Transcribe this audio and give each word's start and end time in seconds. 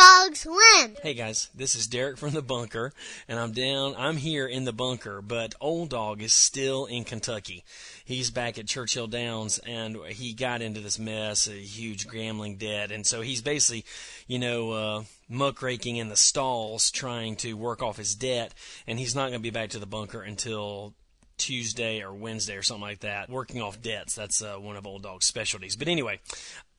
dogs. 0.00 0.46
Hey 1.02 1.12
guys, 1.12 1.50
this 1.54 1.74
is 1.74 1.86
Derek 1.86 2.16
from 2.16 2.30
the 2.30 2.40
bunker, 2.40 2.92
and 3.28 3.38
I'm 3.38 3.52
down. 3.52 3.94
I'm 3.98 4.16
here 4.16 4.46
in 4.46 4.64
the 4.64 4.72
bunker, 4.72 5.20
but 5.20 5.54
Old 5.60 5.90
Dog 5.90 6.22
is 6.22 6.32
still 6.32 6.86
in 6.86 7.04
Kentucky. 7.04 7.64
He's 8.02 8.30
back 8.30 8.58
at 8.58 8.66
Churchill 8.66 9.08
Downs, 9.08 9.58
and 9.58 9.98
he 10.08 10.32
got 10.32 10.62
into 10.62 10.80
this 10.80 10.98
mess, 10.98 11.48
a 11.48 11.52
huge 11.52 12.08
gambling 12.08 12.56
debt, 12.56 12.90
and 12.90 13.06
so 13.06 13.20
he's 13.20 13.42
basically, 13.42 13.84
you 14.26 14.38
know, 14.38 14.70
uh, 14.70 15.02
muckraking 15.28 15.96
in 15.96 16.08
the 16.08 16.16
stalls 16.16 16.90
trying 16.90 17.36
to 17.36 17.52
work 17.52 17.82
off 17.82 17.98
his 17.98 18.14
debt, 18.14 18.54
and 18.86 18.98
he's 18.98 19.14
not 19.14 19.28
going 19.28 19.40
to 19.40 19.40
be 19.40 19.50
back 19.50 19.70
to 19.70 19.78
the 19.78 19.86
bunker 19.86 20.22
until 20.22 20.94
Tuesday 21.36 22.02
or 22.02 22.14
Wednesday 22.14 22.56
or 22.56 22.62
something 22.62 22.82
like 22.82 23.00
that. 23.00 23.28
Working 23.28 23.60
off 23.60 23.82
debts, 23.82 24.14
that's 24.14 24.42
uh, 24.42 24.56
one 24.56 24.76
of 24.76 24.86
Old 24.86 25.02
Dog's 25.02 25.26
specialties. 25.26 25.76
But 25.76 25.88
anyway, 25.88 26.20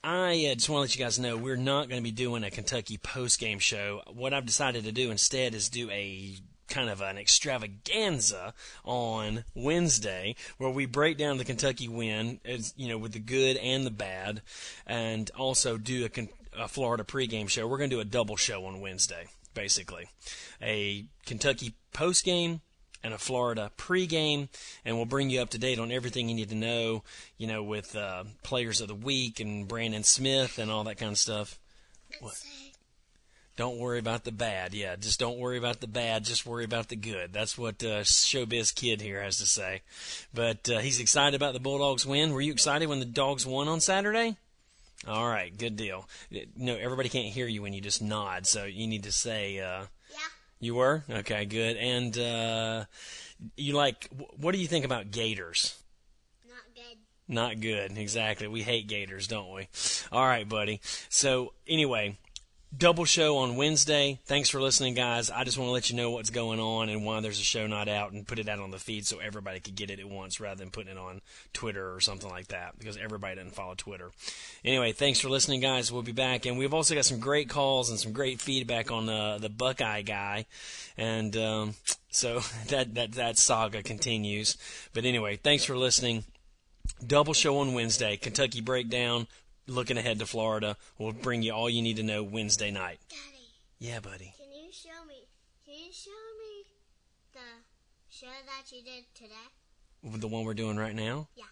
I 0.03 0.47
uh, 0.51 0.55
just 0.55 0.67
want 0.67 0.79
to 0.79 0.81
let 0.81 0.95
you 0.95 1.05
guys 1.05 1.19
know 1.19 1.37
we're 1.37 1.55
not 1.55 1.87
going 1.87 1.99
to 1.99 2.03
be 2.03 2.11
doing 2.11 2.43
a 2.43 2.49
Kentucky 2.49 2.97
post 2.97 3.39
game 3.39 3.59
show. 3.59 4.01
What 4.11 4.33
I've 4.33 4.47
decided 4.47 4.83
to 4.85 4.91
do 4.91 5.11
instead 5.11 5.53
is 5.53 5.69
do 5.69 5.91
a 5.91 6.37
kind 6.67 6.89
of 6.89 7.01
an 7.01 7.19
extravaganza 7.19 8.55
on 8.83 9.43
Wednesday 9.53 10.35
where 10.57 10.71
we 10.71 10.87
break 10.87 11.17
down 11.17 11.37
the 11.37 11.45
Kentucky 11.45 11.87
win, 11.87 12.39
as, 12.45 12.73
you 12.75 12.87
know, 12.87 12.97
with 12.97 13.11
the 13.11 13.19
good 13.19 13.57
and 13.57 13.85
the 13.85 13.91
bad, 13.91 14.41
and 14.87 15.29
also 15.37 15.77
do 15.77 16.07
a, 16.07 16.63
a 16.63 16.67
Florida 16.67 17.03
pregame 17.03 17.47
show. 17.47 17.67
We're 17.67 17.77
going 17.77 17.91
to 17.91 17.97
do 17.97 18.01
a 18.01 18.05
double 18.05 18.37
show 18.37 18.65
on 18.65 18.81
Wednesday, 18.81 19.27
basically. 19.53 20.09
A 20.63 21.05
Kentucky 21.27 21.75
post 21.93 22.25
game 22.25 22.61
and 23.03 23.13
a 23.13 23.17
Florida 23.17 23.71
pregame, 23.77 24.47
and 24.85 24.95
we'll 24.95 25.05
bring 25.05 25.29
you 25.29 25.41
up 25.41 25.49
to 25.49 25.57
date 25.57 25.79
on 25.79 25.91
everything 25.91 26.29
you 26.29 26.35
need 26.35 26.49
to 26.49 26.55
know, 26.55 27.03
you 27.37 27.47
know, 27.47 27.63
with 27.63 27.95
uh, 27.95 28.23
players 28.43 28.81
of 28.81 28.87
the 28.87 28.95
week 28.95 29.39
and 29.39 29.67
Brandon 29.67 30.03
Smith 30.03 30.59
and 30.59 30.71
all 30.71 30.83
that 30.83 30.97
kind 30.97 31.11
of 31.11 31.17
stuff. 31.17 31.59
What? 32.19 32.35
Don't 33.57 33.79
worry 33.79 33.99
about 33.99 34.23
the 34.23 34.31
bad. 34.31 34.73
Yeah, 34.73 34.95
just 34.95 35.19
don't 35.19 35.37
worry 35.37 35.57
about 35.57 35.81
the 35.81 35.87
bad. 35.87 36.23
Just 36.23 36.45
worry 36.45 36.63
about 36.63 36.87
the 36.87 36.95
good. 36.95 37.33
That's 37.33 37.57
what 37.57 37.83
uh, 37.83 38.01
Showbiz 38.01 38.73
Kid 38.73 39.01
here 39.01 39.21
has 39.21 39.37
to 39.37 39.45
say. 39.45 39.81
But 40.33 40.69
uh, 40.69 40.79
he's 40.79 40.99
excited 40.99 41.35
about 41.35 41.53
the 41.53 41.59
Bulldogs 41.59 42.05
win. 42.05 42.33
Were 42.33 42.41
you 42.41 42.53
excited 42.53 42.87
when 42.87 42.99
the 42.99 43.05
Dogs 43.05 43.45
won 43.45 43.67
on 43.67 43.81
Saturday? 43.81 44.37
All 45.07 45.27
right, 45.27 45.55
good 45.55 45.75
deal. 45.75 46.07
No, 46.55 46.75
everybody 46.75 47.09
can't 47.09 47.33
hear 47.33 47.47
you 47.47 47.61
when 47.61 47.73
you 47.73 47.81
just 47.81 48.01
nod, 48.01 48.45
so 48.45 48.65
you 48.65 48.87
need 48.87 49.03
to 49.03 49.11
say. 49.11 49.59
Uh. 49.59 49.85
You 50.61 50.75
were 50.75 51.03
okay, 51.09 51.43
good. 51.43 51.75
And 51.75 52.17
uh, 52.17 52.85
you 53.57 53.73
like? 53.73 54.07
What 54.37 54.53
do 54.53 54.59
you 54.59 54.67
think 54.67 54.85
about 54.85 55.11
Gators? 55.11 55.77
Not 56.47 56.63
good. 56.73 56.97
Not 57.27 57.59
good, 57.59 57.97
exactly. 57.97 58.47
We 58.47 58.61
hate 58.61 58.87
Gators, 58.87 59.27
don't 59.27 59.53
we? 59.53 59.67
All 60.11 60.25
right, 60.25 60.47
buddy. 60.47 60.79
So 61.09 61.53
anyway, 61.67 62.17
double 62.75 63.05
show 63.05 63.37
on 63.37 63.55
Wednesday. 63.55 64.19
Thanks 64.25 64.49
for 64.49 64.61
listening, 64.61 64.93
guys. 64.93 65.29
I 65.29 65.43
just 65.43 65.57
want 65.57 65.67
to 65.67 65.73
let 65.73 65.89
you 65.89 65.95
know 65.95 66.11
what's 66.11 66.29
going 66.29 66.59
on 66.59 66.89
and 66.89 67.05
why 67.05 67.19
there's 67.19 67.39
a 67.39 67.43
show 67.43 67.67
not 67.67 67.87
out, 67.87 68.11
and 68.11 68.27
put 68.27 68.39
it 68.39 68.47
out 68.47 68.59
on 68.59 68.71
the 68.71 68.79
feed 68.79 69.05
so 69.05 69.19
everybody 69.19 69.59
could 69.59 69.75
get 69.75 69.91
it 69.91 69.99
at 69.99 70.09
once, 70.09 70.39
rather 70.39 70.57
than 70.57 70.71
putting 70.71 70.91
it 70.91 70.97
on 70.97 71.21
Twitter 71.53 71.93
or 71.93 71.99
something 71.99 72.29
like 72.29 72.47
that, 72.47 72.77
because 72.79 72.97
everybody 72.97 73.35
doesn't 73.35 73.55
follow 73.55 73.75
Twitter. 73.75 74.11
Anyway, 74.63 74.91
thanks 74.91 75.19
for 75.19 75.29
listening, 75.29 75.59
guys. 75.59 75.91
We'll 75.91 76.01
be 76.01 76.11
back, 76.11 76.45
and 76.45 76.57
we've 76.57 76.73
also 76.73 76.95
got 76.95 77.05
some 77.05 77.19
great 77.19 77.49
calls 77.49 77.89
and 77.89 77.99
some 77.99 78.13
great 78.13 78.41
feedback 78.41 78.91
on 78.91 79.09
uh, 79.09 79.37
the 79.37 79.49
Buckeye 79.49 80.01
guy, 80.01 80.45
and 80.97 81.35
um, 81.37 81.75
so 82.09 82.39
that 82.67 82.95
that 82.95 83.13
that 83.13 83.37
saga 83.37 83.83
continues. 83.83 84.57
But 84.93 85.05
anyway, 85.05 85.37
thanks 85.37 85.65
for 85.65 85.77
listening. 85.77 86.23
Double 87.05 87.33
show 87.33 87.57
on 87.59 87.73
Wednesday. 87.73 88.17
Kentucky 88.17 88.61
breakdown. 88.61 89.27
Looking 89.67 89.97
ahead 89.97 90.19
to 90.19 90.25
Florida. 90.25 90.75
We'll 90.97 91.11
bring 91.13 91.43
you 91.43 91.53
all 91.53 91.69
you 91.69 91.81
need 91.81 91.97
to 91.97 92.03
know 92.03 92.23
Wednesday 92.23 92.71
night. 92.71 92.99
Daddy, 93.09 93.45
Yeah, 93.79 93.99
buddy. 93.99 94.33
can 94.37 94.51
you 94.51 94.71
show 94.71 95.05
me? 95.07 95.27
Can 95.65 95.75
you 95.75 95.91
show 95.93 96.09
me 96.11 96.65
the 97.33 97.39
show 98.09 98.27
that 98.27 98.75
you 98.75 98.83
did 98.83 99.05
today? 99.13 100.17
The 100.19 100.27
one 100.27 100.45
we're 100.45 100.55
doing 100.55 100.77
right 100.77 100.95
now? 100.95 101.27
Yeah. 101.35 101.45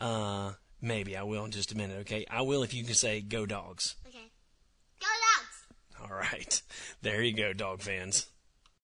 Uh, 0.00 0.52
maybe 0.80 1.16
I 1.16 1.22
will 1.22 1.44
in 1.44 1.50
just 1.50 1.70
a 1.72 1.76
minute, 1.76 1.98
okay? 2.00 2.24
I 2.30 2.40
will 2.42 2.62
if 2.62 2.72
you 2.74 2.82
can 2.84 2.94
say 2.94 3.20
go 3.20 3.44
dogs. 3.46 3.94
Okay. 4.08 4.30
Go 5.00 5.06
dogs! 5.06 6.10
All 6.10 6.16
right. 6.16 6.62
There 7.02 7.22
you 7.22 7.34
go, 7.36 7.52
dog 7.52 7.82
fans. 7.82 8.26